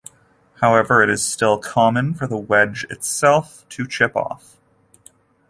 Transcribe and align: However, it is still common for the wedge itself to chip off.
However, 0.61 1.03
it 1.03 1.11
is 1.11 1.23
still 1.23 1.59
common 1.59 2.15
for 2.15 2.25
the 2.25 2.35
wedge 2.39 2.87
itself 2.89 3.69
to 3.69 3.85
chip 3.85 4.15
off. 4.15 4.57